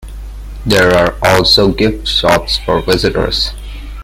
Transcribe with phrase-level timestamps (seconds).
[0.65, 3.51] There are also gift shops for visitors.